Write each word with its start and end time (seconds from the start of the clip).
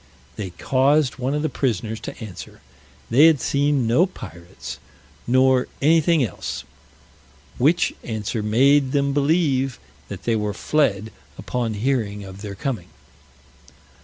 They 0.35 0.49
caused 0.49 1.19
one 1.19 1.35
of 1.35 1.43
the 1.43 1.47
prisoners 1.47 1.99
to 1.99 2.19
answer, 2.23 2.61
they 3.11 3.27
had 3.27 3.39
seen 3.39 3.85
no 3.85 4.07
pirates, 4.07 4.79
nor 5.27 5.67
anything 5.79 6.23
else. 6.23 6.63
Which 7.59 7.93
answer 8.03 8.41
made 8.41 8.93
them 8.93 9.13
believe 9.13 9.77
that 10.07 10.23
they 10.23 10.35
were 10.35 10.55
fled 10.55 11.11
upon 11.37 11.75
hearing 11.75 12.23
of 12.23 12.41
their 12.41 12.55
coming. 12.55 12.87